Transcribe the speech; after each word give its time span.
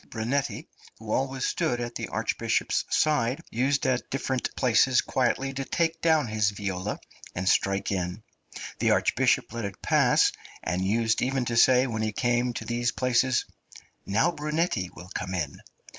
Brunetti, 0.09 0.67
who 0.97 1.11
always 1.11 1.45
stood 1.45 1.79
at 1.79 1.93
the 1.93 2.07
Archbishop's 2.07 2.85
side, 2.89 3.39
used 3.51 3.85
at 3.85 4.09
difficult 4.09 4.49
places 4.55 4.99
quietly 4.99 5.53
to 5.53 5.63
take 5.63 6.01
down 6.01 6.25
his 6.25 6.49
viola 6.49 6.99
and 7.35 7.47
strike 7.47 7.91
in; 7.91 8.23
the 8.79 8.89
Archbishop 8.89 9.53
let 9.53 9.63
it 9.63 9.79
pass, 9.83 10.31
and 10.63 10.83
used 10.83 11.21
even 11.21 11.45
to 11.45 11.55
say 11.55 11.85
when 11.85 12.01
he 12.01 12.11
came 12.13 12.51
to 12.51 12.65
these 12.65 12.91
places, 12.91 13.45
"now 14.03 14.31
Brunetti 14.31 14.89
will 14.95 15.11
come 15.13 15.35
in." 15.35 15.61